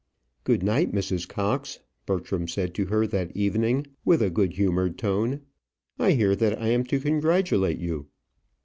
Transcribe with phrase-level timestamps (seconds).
[0.45, 1.27] "Good night, Mrs.
[1.27, 5.41] Cox," Bertram said to her that evening, with a good humoured tone;
[5.99, 8.07] "I hear that I am to congratulate you."